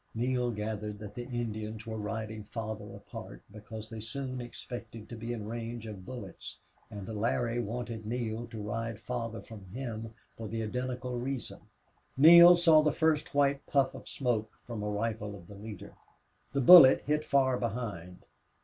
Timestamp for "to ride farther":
8.47-9.43